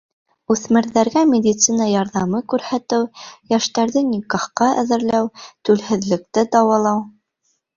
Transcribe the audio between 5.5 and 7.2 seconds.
түлһеҙлекте дауалау...